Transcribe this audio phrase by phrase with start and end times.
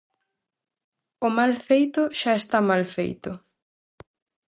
[1.27, 3.31] O mal feito xa está mal feito.